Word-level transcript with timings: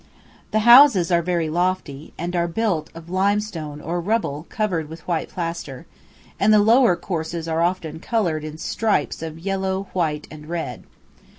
The 0.49 0.61
houses 0.65 1.11
are 1.11 1.21
very 1.21 1.47
lofty, 1.47 2.11
and 2.17 2.35
are 2.35 2.47
built 2.47 2.89
of 2.95 3.11
limestone 3.11 3.79
or 3.79 4.01
rubble 4.01 4.47
covered 4.49 4.89
with 4.89 5.07
white 5.07 5.29
plaster, 5.29 5.85
and 6.39 6.51
the 6.51 6.57
lower 6.57 6.95
courses 6.95 7.47
are 7.47 7.61
often 7.61 7.99
coloured 7.99 8.43
in 8.43 8.57
stripes 8.57 9.21
of 9.21 9.37
yellow, 9.37 9.89
white, 9.93 10.27
and 10.31 10.49
red. 10.49 10.85